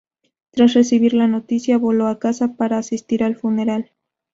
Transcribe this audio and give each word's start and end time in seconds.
Tras 0.49 0.73
recibir 0.73 1.13
la 1.13 1.27
noticia, 1.27 1.77
voló 1.77 2.07
a 2.07 2.17
casa 2.17 2.55
para 2.55 2.79
asistir 2.79 3.23
al 3.23 3.35
funeral. 3.35 3.91